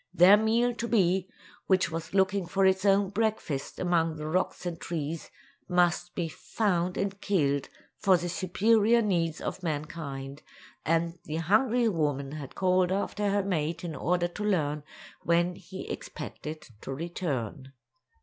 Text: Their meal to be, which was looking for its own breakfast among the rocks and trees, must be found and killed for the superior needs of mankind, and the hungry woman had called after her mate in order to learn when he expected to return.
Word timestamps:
Their 0.15 0.35
meal 0.35 0.73
to 0.77 0.87
be, 0.87 1.29
which 1.67 1.91
was 1.91 2.15
looking 2.15 2.47
for 2.47 2.65
its 2.65 2.85
own 2.85 3.11
breakfast 3.11 3.77
among 3.79 4.15
the 4.15 4.25
rocks 4.25 4.65
and 4.65 4.79
trees, 4.81 5.29
must 5.69 6.15
be 6.15 6.27
found 6.27 6.97
and 6.97 7.21
killed 7.21 7.69
for 7.99 8.17
the 8.17 8.27
superior 8.27 9.03
needs 9.03 9.39
of 9.39 9.61
mankind, 9.61 10.41
and 10.83 11.19
the 11.25 11.35
hungry 11.35 11.87
woman 11.87 12.31
had 12.31 12.55
called 12.55 12.91
after 12.91 13.29
her 13.29 13.43
mate 13.43 13.83
in 13.83 13.93
order 13.93 14.27
to 14.27 14.43
learn 14.43 14.81
when 15.21 15.53
he 15.53 15.87
expected 15.87 16.63
to 16.81 16.91
return. 16.91 17.71